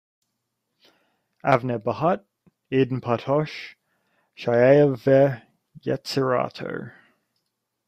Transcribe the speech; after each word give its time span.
Avner 1.45 1.77
Bahat, 1.77 2.25
Eden 2.71 3.01
Partosh: 3.01 3.75
Chayav 4.35 4.97
ve-yetsirato. 5.03 6.91